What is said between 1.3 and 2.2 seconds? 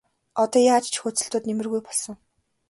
нэмэргүй болсон.